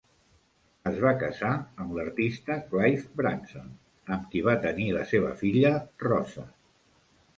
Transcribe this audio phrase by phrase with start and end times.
[0.91, 1.51] Es va casar
[1.83, 3.69] amb l'artista Clive Branson,
[4.17, 5.75] amb qui va tenir la seva filla
[6.07, 6.49] Rosa.